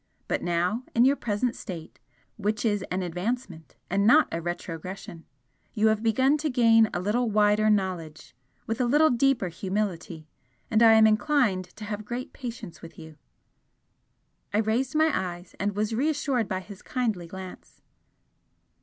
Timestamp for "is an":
2.65-3.03